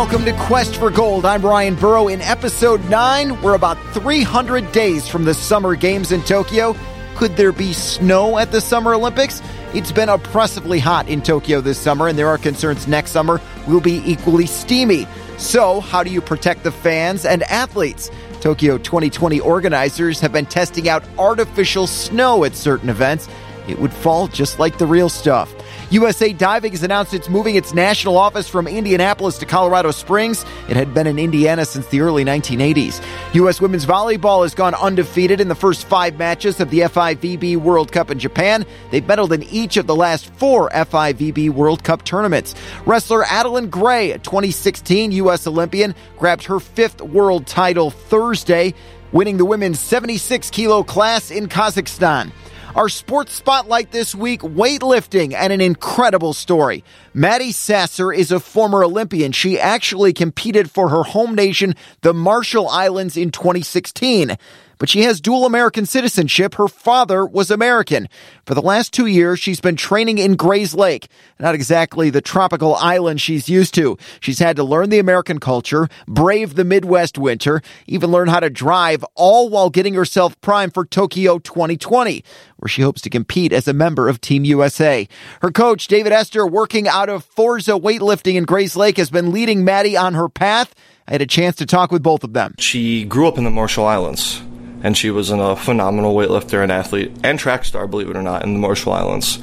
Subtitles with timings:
[0.00, 1.26] welcome to Quest for Gold.
[1.26, 2.08] I'm Ryan Burrow.
[2.08, 6.74] In episode 9, we're about 300 days from the Summer Games in Tokyo.
[7.16, 9.42] Could there be snow at the Summer Olympics?
[9.74, 13.82] It's been oppressively hot in Tokyo this summer, and there are concerns next summer will
[13.82, 15.06] be equally steamy.
[15.36, 18.10] So, how do you protect the fans and athletes?
[18.40, 23.28] Tokyo 2020 organizers have been testing out artificial snow at certain events.
[23.68, 25.54] It would fall just like the real stuff.
[25.90, 30.46] USA Diving has announced it's moving its national office from Indianapolis to Colorado Springs.
[30.68, 33.04] It had been in Indiana since the early 1980s.
[33.34, 33.60] U.S.
[33.60, 38.12] women's volleyball has gone undefeated in the first five matches of the FIVB World Cup
[38.12, 38.64] in Japan.
[38.92, 42.54] They've medaled in each of the last four FIVB World Cup tournaments.
[42.86, 45.44] Wrestler Adeline Gray, a 2016 U.S.
[45.48, 48.74] Olympian, grabbed her fifth world title Thursday,
[49.10, 52.30] winning the women's 76 kilo class in Kazakhstan.
[52.76, 56.84] Our sports spotlight this week weightlifting and an incredible story.
[57.12, 59.32] Maddie Sasser is a former Olympian.
[59.32, 64.36] She actually competed for her home nation, the Marshall Islands, in 2016
[64.80, 66.54] but she has dual American citizenship.
[66.54, 68.08] Her father was American.
[68.46, 71.06] For the last two years, she's been training in Grayslake.
[71.38, 73.98] Not exactly the tropical island she's used to.
[74.20, 78.48] She's had to learn the American culture, brave the Midwest winter, even learn how to
[78.48, 82.24] drive, all while getting herself primed for Tokyo 2020,
[82.56, 85.06] where she hopes to compete as a member of Team USA.
[85.42, 89.96] Her coach, David Esther, working out of Forza Weightlifting in Grayslake, has been leading Maddie
[89.96, 90.74] on her path.
[91.08, 92.54] I had a chance to talk with both of them.
[92.58, 94.42] She grew up in the Marshall Islands
[94.82, 98.44] and she was a phenomenal weightlifter and athlete and track star, believe it or not,
[98.44, 99.38] in the Marshall Islands.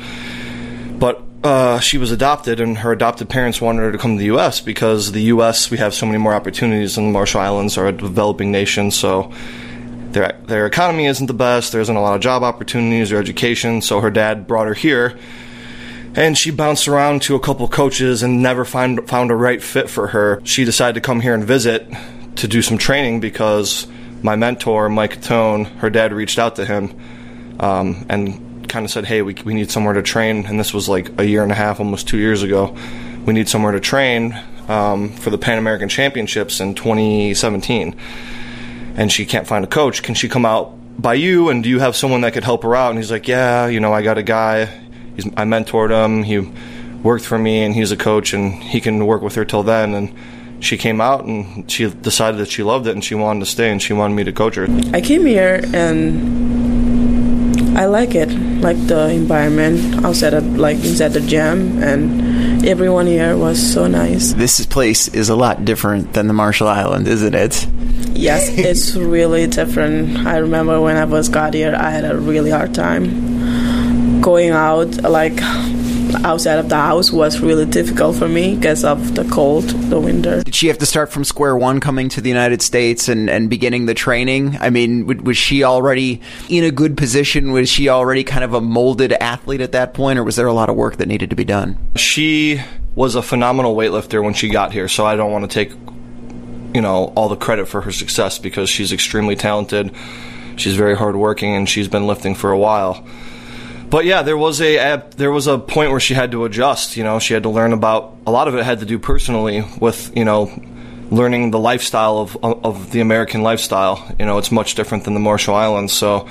[0.98, 4.26] But uh, she was adopted, and her adopted parents wanted her to come to the
[4.26, 4.60] U.S.
[4.60, 5.70] because the U.S.
[5.70, 9.32] we have so many more opportunities, and the Marshall Islands are a developing nation, so
[10.12, 11.72] their their economy isn't the best.
[11.72, 13.82] There isn't a lot of job opportunities or education.
[13.82, 15.17] So her dad brought her here,
[16.17, 19.88] and she bounced around to a couple coaches and never find, found a right fit
[19.88, 20.42] for her.
[20.44, 21.88] She decided to come here and visit
[22.38, 23.88] to do some training because
[24.23, 27.00] my mentor, Mike Tone, her dad reached out to him
[27.60, 30.89] um, and kind of said, "Hey, we we need somewhere to train." And this was
[30.89, 32.76] like a year and a half, almost two years ago.
[33.26, 37.95] We need somewhere to train um, for the Pan American Championships in 2017.
[38.95, 40.02] And she can't find a coach.
[40.02, 41.49] Can she come out by you?
[41.49, 42.89] And do you have someone that could help her out?
[42.89, 44.86] And he's like, "Yeah, you know, I got a guy.
[45.17, 46.23] He's, I mentored him.
[46.23, 46.39] He
[47.04, 49.94] worked for me, and he's a coach, and he can work with her till then."
[49.94, 50.14] And
[50.60, 53.72] she came out and she decided that she loved it and she wanted to stay
[53.72, 54.67] and she wanted me to coach her.
[54.94, 56.58] I came here and
[57.78, 58.30] I like it,
[58.61, 64.34] like the environment outside of like inside the gym and everyone here was so nice.
[64.34, 67.67] This place is a lot different than the Marshall Island, isn't it?
[68.16, 70.26] Yes, it's really different.
[70.26, 73.36] I remember when I was got here, I had a really hard time
[74.27, 75.42] going out like
[76.26, 80.43] outside of the house was really difficult for me because of the cold, the winter.
[80.43, 83.49] Did she have to start from square one coming to the United States and, and
[83.49, 84.58] beginning the training?
[84.60, 87.54] I mean, was she already in a good position?
[87.54, 90.52] Was she already kind of a molded athlete at that point, or was there a
[90.52, 91.77] lot of work that needed to be done?
[91.95, 92.61] She
[92.95, 95.71] was a phenomenal weightlifter when she got here, so I don't want to take
[96.76, 99.95] you know all the credit for her success because she's extremely talented.
[100.58, 103.08] She's very hardworking and she's been lifting for a while
[103.89, 106.98] but yeah, there was a, a, there was a point where she had to adjust.
[106.98, 109.64] You know, she had to learn about a lot of it had to do personally
[109.80, 110.52] with you know
[111.09, 114.05] learning the lifestyle of of the American lifestyle.
[114.20, 115.93] You know, it's much different than the Marshall Islands.
[115.93, 116.27] So,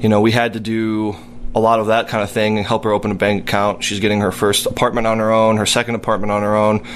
[0.00, 1.16] you know, we had to do
[1.54, 3.82] a lot of that kind of thing and help her open a bank account.
[3.82, 6.86] She's getting her first apartment on her own, her second apartment on her own.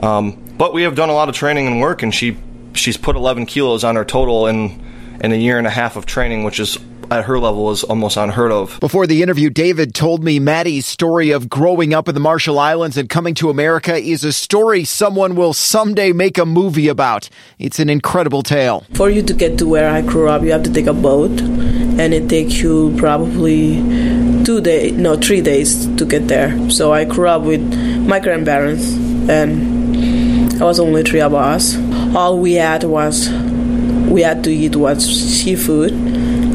[0.00, 2.36] Um, but we have done a lot of training and work, and she
[2.74, 4.80] she's put 11 kilos on her total in
[5.22, 6.78] in a year and a half of training, which is
[7.10, 8.78] at her level is almost unheard of.
[8.80, 12.96] Before the interview, David told me Maddie's story of growing up in the Marshall Islands
[12.96, 17.28] and coming to America is a story someone will someday make a movie about.
[17.58, 18.84] It's an incredible tale.
[18.94, 21.30] For you to get to where I grew up, you have to take a boat,
[21.40, 23.76] and it takes you probably
[24.44, 26.70] two days, no, three days to get there.
[26.70, 27.62] So I grew up with
[28.06, 28.92] my grandparents,
[29.28, 31.76] and I was only three of us.
[32.14, 33.28] All we had was
[34.08, 35.92] we had to eat was seafood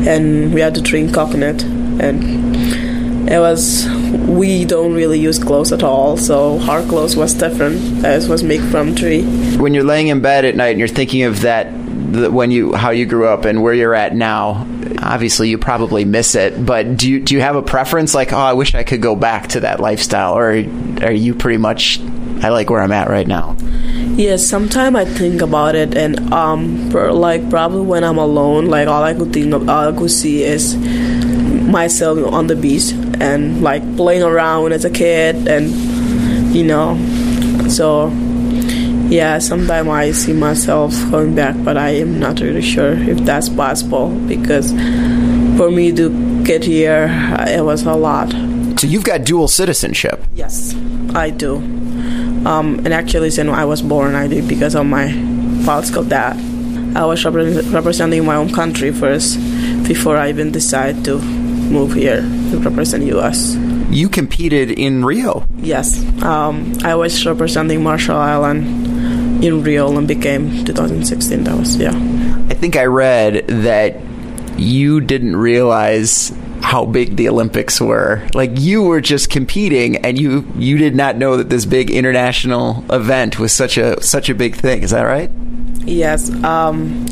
[0.08, 1.64] and we had to drink coconut.
[1.64, 3.88] And it was
[4.28, 8.06] we don't really use clothes at all so our clothes was different.
[8.06, 9.24] As was made from tree.
[9.58, 11.72] When you're laying in bed at night and you're thinking of that
[12.32, 14.66] when you how you grew up and where you're at now
[15.00, 18.16] obviously you probably miss it but do you do you have a preference?
[18.16, 21.58] Like oh I wish I could go back to that lifestyle or are you pretty
[21.58, 22.00] much
[22.44, 23.56] I like where I'm at right now
[24.18, 28.88] Yes, sometimes I think about it, and um, for, like probably when I'm alone, like
[28.88, 30.76] all I could think of, all I could see is
[31.70, 35.70] myself on the beach and like playing around as a kid, and
[36.50, 36.98] you know,
[37.70, 38.10] so
[39.10, 43.50] Yeah, sometimes I see myself going back, but I am not really sure if that's
[43.50, 44.72] possible because
[45.58, 47.08] for me to get here,
[47.48, 48.32] it was a lot.
[48.80, 50.26] So you've got dual citizenship.
[50.34, 50.76] Yes,
[51.14, 51.77] I do.
[52.48, 55.12] Um, and actually, since I was born, I did because of my
[55.66, 56.38] biological dad.
[56.96, 59.38] I was repre- representing my own country first
[59.86, 63.56] before I even decided to move here to represent U.S.
[63.90, 65.46] You competed in Rio.
[65.58, 71.44] Yes, um, I was representing Marshall Island in Rio Olympic Game 2016.
[71.44, 71.92] That was yeah.
[72.50, 74.00] I think I read that
[74.58, 76.32] you didn't realize
[76.68, 78.28] how big the Olympics were.
[78.34, 82.84] Like you were just competing and you you did not know that this big international
[82.92, 84.84] event was such a such a big thing.
[84.84, 85.32] Is that right?
[85.86, 86.30] Yes.
[86.44, 87.06] Um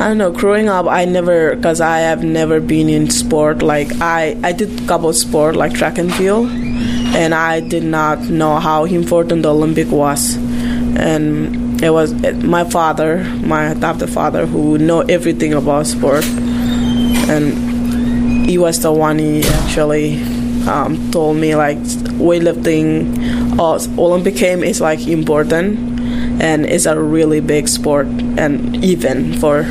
[0.00, 0.30] I don't know.
[0.30, 3.62] Growing up, I never, because I have never been in sport.
[3.62, 8.60] Like I, I did couple sport like track and field, and I did not know
[8.60, 10.36] how important the Olympic was.
[10.36, 12.14] And it was
[12.44, 16.24] my father, my adopted father, who know everything about sport,
[17.34, 17.67] and
[18.48, 20.22] he was the one he actually
[20.66, 21.76] um, told me like
[22.16, 25.78] weightlifting, uh, Olympic game is like important
[26.40, 28.06] and it's a really big sport
[28.38, 29.64] and even for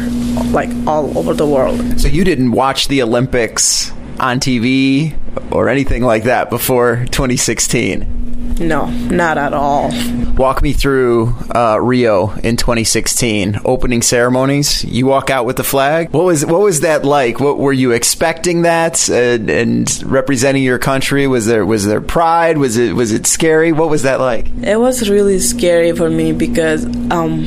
[0.52, 2.00] like all over the world.
[2.00, 5.18] So you didn't watch the Olympics on TV
[5.52, 8.37] or anything like that before 2016?
[8.59, 9.92] No, not at all.
[10.36, 14.83] Walk me through uh, Rio in 2016 opening ceremonies.
[14.83, 16.12] You walk out with the flag.
[16.12, 17.39] What was what was that like?
[17.39, 21.27] What were you expecting that uh, and representing your country?
[21.27, 22.57] Was there was there pride?
[22.57, 23.71] Was it was it scary?
[23.71, 24.48] What was that like?
[24.63, 27.42] It was really scary for me because um,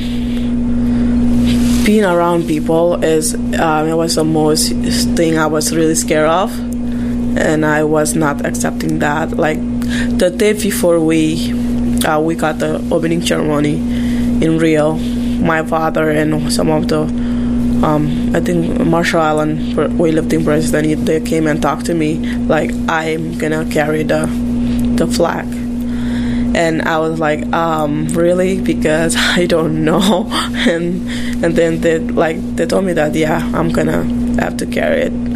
[1.85, 4.71] being around people is um, it was the most
[5.15, 6.51] thing I was really scared of,
[7.37, 9.37] and I was not accepting that.
[9.37, 9.59] Like
[10.17, 11.51] the day before we
[12.05, 13.75] uh, we got the opening ceremony
[14.43, 17.01] in Rio, my father and some of the
[17.83, 23.37] um, I think Marshall Island weightlifting president they came and talked to me like I'm
[23.37, 24.27] gonna carry the
[24.95, 25.47] the flag
[26.53, 28.59] and I was like, um, really?
[28.61, 30.27] Because I don't know.
[30.67, 31.09] and
[31.43, 34.03] and then they like they told me that yeah, I'm gonna
[34.41, 35.30] have to carry it.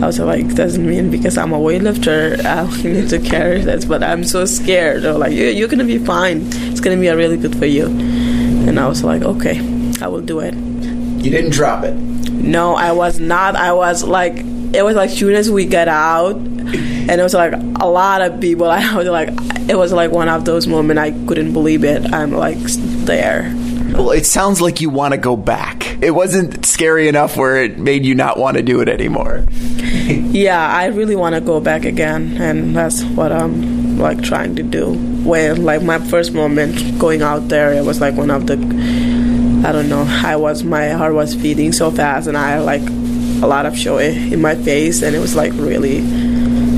[0.00, 4.04] I was like, doesn't mean because I'm a weightlifter I need to carry this, but
[4.04, 5.02] I'm so scared.
[5.02, 6.42] They're like, you're gonna be fine.
[6.70, 7.86] It's gonna be really good for you.
[7.86, 9.58] And I was like, okay,
[10.00, 10.54] I will do it.
[10.54, 11.94] You didn't drop it.
[12.30, 13.56] No, I was not.
[13.56, 14.36] I was like,
[14.72, 18.40] it was like soon as we got out, and it was like a lot of
[18.40, 18.66] people.
[18.70, 19.30] I was like,
[19.68, 22.12] it was like one of those moments I couldn't believe it.
[22.12, 23.52] I'm like there.
[23.92, 26.02] Well, it sounds like you want to go back.
[26.02, 29.44] It wasn't scary enough where it made you not want to do it anymore.
[30.06, 34.62] yeah, I really want to go back again, and that's what I'm like trying to
[34.62, 34.92] do.
[35.24, 38.54] When like my first moment going out there, it was like one of the
[39.66, 40.04] I don't know.
[40.06, 42.82] I was my heart was beating so fast, and I like
[43.42, 45.98] a lot of joy in my face, and it was like really,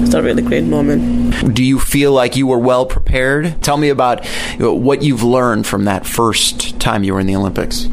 [0.03, 1.20] it's a really great moment.
[1.53, 3.63] Do you feel like you were well prepared?
[3.63, 4.27] Tell me about
[4.59, 7.87] what you've learned from that first time you were in the Olympics.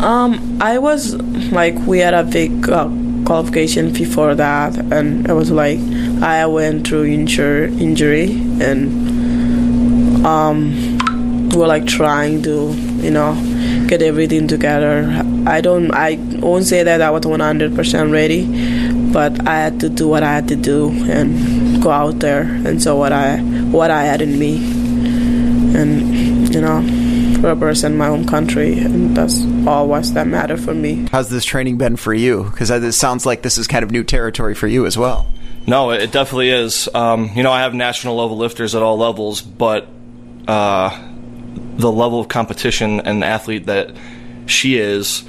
[0.00, 1.14] Um, I was
[1.52, 2.88] like we had a big uh,
[3.24, 5.78] qualification before that, and it was like
[6.22, 10.98] I went through injury, and um,
[11.50, 13.34] we we're like trying to, you know,
[13.86, 15.22] get everything together.
[15.46, 20.08] I don't, I won't say that I was 100% ready, but I had to do
[20.08, 24.04] what I had to do and go out there and show what I, what I
[24.04, 24.56] had in me,
[25.76, 26.80] and you know,
[27.40, 31.08] represent my own country, and that's all was that matter for me.
[31.10, 32.44] How's this training been for you?
[32.44, 35.26] Because it sounds like this is kind of new territory for you as well.
[35.66, 36.88] No, it definitely is.
[36.92, 39.86] Um, you know, I have national level lifters at all levels, but
[40.48, 40.90] uh,
[41.76, 43.94] the level of competition and athlete that
[44.46, 45.24] she is,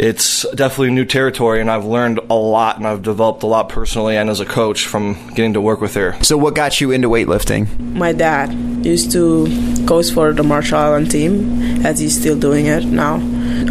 [0.00, 4.16] it's definitely new territory, and I've learned a lot, and I've developed a lot personally
[4.16, 6.16] and as a coach from getting to work with her.
[6.22, 7.78] So, what got you into weightlifting?
[7.94, 8.54] My dad
[8.84, 9.46] used to
[9.86, 13.16] coach for the Marshall Island team, as he's still doing it now.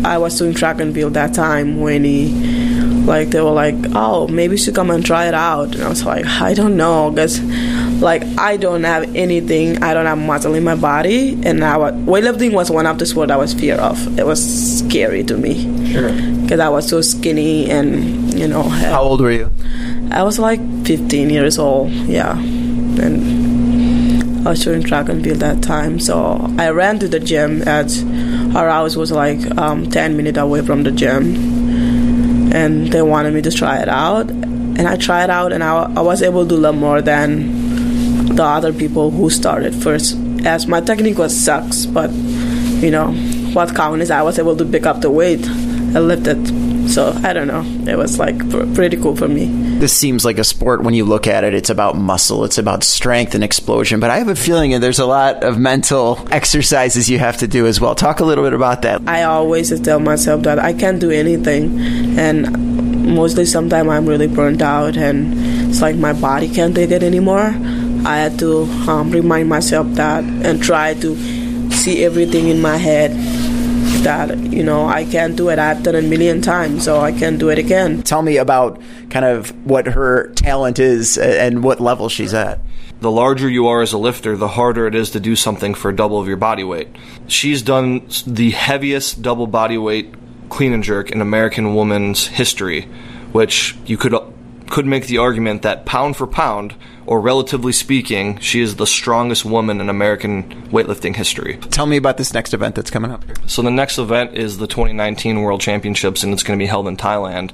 [0.06, 2.30] I was doing track and field that time when he
[3.06, 5.90] like they were like oh maybe you should come and try it out and i
[5.90, 7.40] was like i don't know because
[8.02, 9.82] like i don't have anything.
[9.84, 11.40] I don't have muscle in my body.
[11.44, 14.20] And I was, weightlifting was one of the sports i was fear of.
[14.20, 15.66] It was scary to me.
[15.66, 16.62] Because sure.
[16.62, 19.52] i was so skinny and you know how old were you?
[20.12, 21.92] I was like 15 years old.
[21.92, 22.38] Yeah.
[22.40, 26.00] And i was doing track and field that time.
[26.00, 27.92] So i ran to the gym at
[28.56, 31.36] our house was like um, 10 minutes away from the gym.
[32.52, 34.30] And they wanted me to try it out.
[34.30, 37.59] And i tried out and I, I, was able to do a lot more than
[38.40, 40.16] the other people who started first
[40.46, 42.10] as my technique was sucks but
[42.82, 43.12] you know,
[43.54, 46.90] what count is I was able to pick up the weight and lift it.
[46.90, 47.64] So I don't know.
[47.92, 48.38] It was like
[48.74, 49.46] pretty cool for me.
[49.80, 51.54] This seems like a sport when you look at it.
[51.54, 54.00] It's about muscle, it's about strength and explosion.
[54.00, 57.48] But I have a feeling that there's a lot of mental exercises you have to
[57.48, 57.94] do as well.
[57.94, 59.02] Talk a little bit about that.
[59.08, 64.62] I always tell myself that I can't do anything, and mostly sometimes I'm really burned
[64.62, 67.54] out, and it's like my body can't take it anymore.
[68.10, 73.12] I had to um, remind myself that and try to see everything in my head
[74.04, 75.60] that you know I can't do it.
[75.60, 78.02] I've done it a million times, so I can't do it again.
[78.02, 82.60] Tell me about kind of what her talent is and what level she's at.
[83.00, 85.92] The larger you are as a lifter, the harder it is to do something for
[85.92, 86.88] double of your body weight.
[87.28, 90.16] She's done the heaviest double body weight
[90.50, 92.88] clean and jerk in American woman's history,
[93.34, 94.16] which you could
[94.70, 99.46] could make the argument that pound for pound, or relatively speaking, she is the strongest
[99.46, 101.58] woman in American weightlifting history.
[101.72, 103.24] Tell me about this next event that's coming up.
[103.48, 106.88] So the next event is the 2019 World Championships, and it's going to be held
[106.88, 107.52] in Thailand.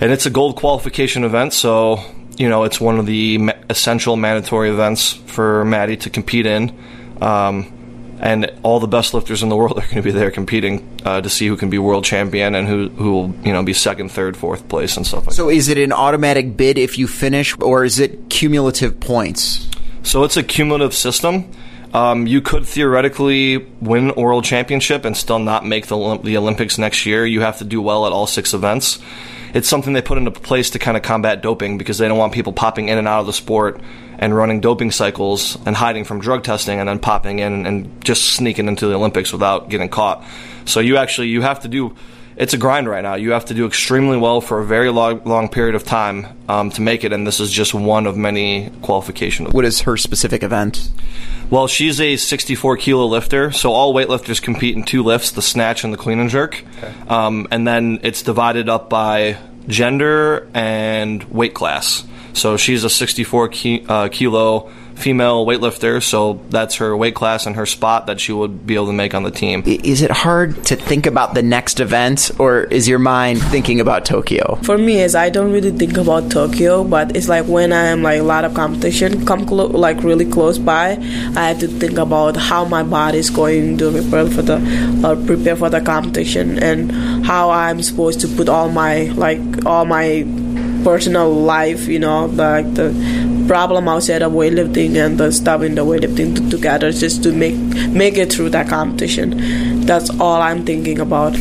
[0.00, 2.00] And it's a gold qualification event, so
[2.36, 6.76] you know it's one of the essential mandatory events for Maddie to compete in.
[7.20, 7.73] Um,
[8.24, 11.20] and all the best lifters in the world are going to be there competing uh,
[11.20, 14.10] to see who can be world champion and who who will you know be second,
[14.10, 15.52] third, fourth place and stuff like so that.
[15.52, 19.68] So is it an automatic bid if you finish, or is it cumulative points?
[20.02, 21.50] So it's a cumulative system.
[21.92, 27.04] Um, you could theoretically win world championship and still not make the the Olympics next
[27.04, 27.26] year.
[27.26, 29.00] You have to do well at all six events.
[29.54, 32.34] It's something they put into place to kind of combat doping because they don't want
[32.34, 33.80] people popping in and out of the sport
[34.18, 38.34] and running doping cycles and hiding from drug testing and then popping in and just
[38.34, 40.24] sneaking into the Olympics without getting caught.
[40.64, 41.96] So you actually you have to do
[42.36, 43.14] it's a grind right now.
[43.14, 46.70] You have to do extremely well for a very long, long period of time um,
[46.70, 49.52] to make it, and this is just one of many qualifications.
[49.52, 50.90] What is her specific event?
[51.54, 55.84] Well, she's a 64 kilo lifter, so all weightlifters compete in two lifts: the snatch
[55.84, 56.64] and the clean and jerk.
[56.78, 56.92] Okay.
[57.06, 62.02] Um, and then it's divided up by gender and weight class.
[62.32, 67.56] So she's a 64 ki- uh, kilo female weightlifter, so that's her weight class and
[67.56, 69.62] her spot that she would be able to make on the team.
[69.66, 74.04] Is it hard to think about the next event, or is your mind thinking about
[74.04, 74.58] Tokyo?
[74.62, 78.02] For me, is I don't really think about Tokyo, but it's like when I am
[78.02, 80.92] like a lot of competition come clo- like really close by,
[81.36, 84.56] I have to think about how my body is going to prepare for the
[85.04, 86.92] uh, prepare for the competition and
[87.24, 90.24] how I'm supposed to put all my like all my
[90.84, 92.92] personal life, you know, like the
[93.46, 97.56] problem outside of weightlifting and the stuff in the weightlifting together just to make
[97.90, 99.80] make it through that competition.
[99.86, 101.36] That's all I'm thinking about.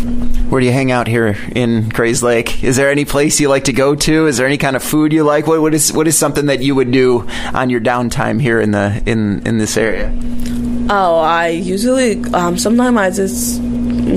[0.50, 2.64] Where do you hang out here in Grayslake?
[2.64, 4.28] Is there any place you like to go to?
[4.28, 5.48] Is there any kind of food you like?
[5.48, 8.72] What, what is what is something that you would do on your downtime here in
[8.72, 10.14] the in in this area?
[10.90, 13.62] Oh, I usually um, sometimes I just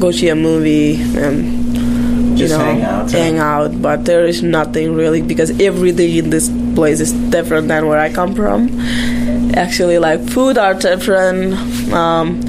[0.00, 3.10] go see a movie and just you know, hang out.
[3.10, 7.66] Hang out, but there is nothing really because every day in this place is different
[7.66, 8.68] than where I come from.
[9.54, 11.54] Actually, like food are different.
[11.92, 12.40] Um,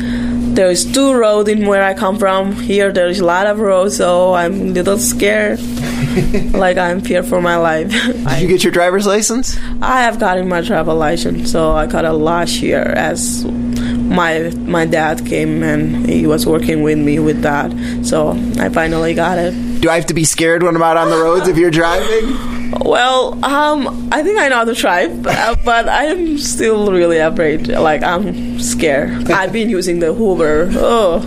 [0.53, 2.51] there is two roads in where I come from.
[2.53, 5.60] Here there is a lot of roads, so I'm a little scared.
[6.53, 7.91] like I'm fear for my life.
[7.91, 9.57] Did you get your driver's license?
[9.81, 14.86] I have gotten my travel license, so I got it last year as my my
[14.86, 17.72] dad came and he was working with me with that.
[18.05, 19.53] So I finally got it.
[19.81, 22.36] Do I have to be scared when I'm out on the roads if you're driving?
[22.71, 27.67] Well, um, I think I know how to drive, but I'm still really afraid.
[27.67, 29.31] Like I'm scared.
[29.31, 31.21] I've been using the Hoover oh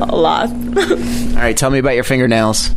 [0.00, 0.50] a lot.
[0.76, 2.70] All right, tell me about your fingernails.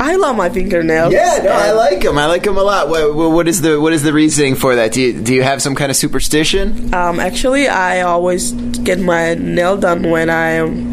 [0.00, 1.12] I love my fingernails.
[1.12, 2.18] Yeah, no, I like them.
[2.18, 2.88] I like them a lot.
[2.88, 4.92] What, what is the what is the reasoning for that?
[4.92, 6.94] Do you, do you have some kind of superstition?
[6.94, 10.90] Um, actually, I always get my nail done when I am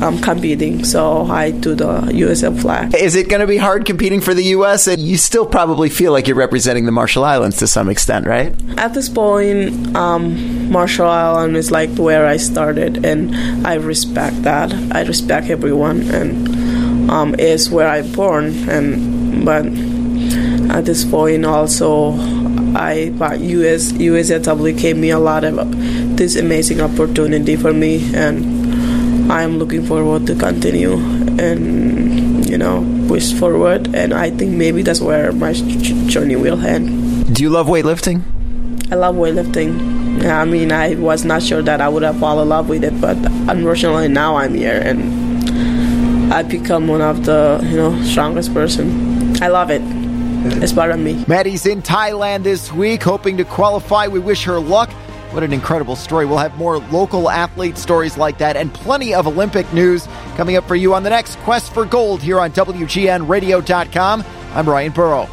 [0.00, 2.94] um, competing, so I do the USM flag.
[2.94, 4.86] Is it going to be hard competing for the U.S.?
[4.86, 8.54] And you still probably feel like you're representing the Marshall Islands to some extent, right?
[8.78, 13.34] At this point, um, Marshall Island is like where I started, and
[13.66, 14.72] I respect that.
[14.92, 19.66] I respect everyone, and um, is where I'm born, and but
[20.70, 22.12] at this point also
[22.74, 25.56] I but US USAW gave me a lot of
[26.16, 28.59] this amazing opportunity for me, and
[29.30, 30.94] I'm looking forward to continue
[31.38, 37.32] and you know push forward, and I think maybe that's where my journey will end.
[37.32, 38.22] Do you love weightlifting?
[38.90, 40.24] I love weightlifting.
[40.26, 43.00] I mean, I was not sure that I would have fallen in love with it,
[43.00, 43.16] but
[43.48, 49.40] unfortunately now I'm here and I become one of the you know strongest person.
[49.40, 49.82] I love it.
[50.60, 51.24] It's part of me.
[51.28, 54.08] Maddie's in Thailand this week, hoping to qualify.
[54.08, 54.90] We wish her luck.
[55.32, 56.26] What an incredible story.
[56.26, 60.66] We'll have more local athlete stories like that and plenty of Olympic news coming up
[60.66, 64.24] for you on the next Quest for Gold here on WGNradio.com.
[64.54, 65.28] I'm Ryan Burrow.